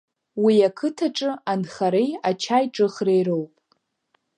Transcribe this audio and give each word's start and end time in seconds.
Уи 0.43 0.55
ақыҭаҿы 0.67 1.29
анхареи 1.51 2.11
ачаи 2.29 2.65
ҿыхреи 2.73 3.23
роуп. 3.27 3.53